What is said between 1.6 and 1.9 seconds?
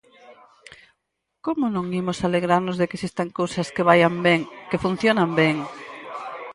non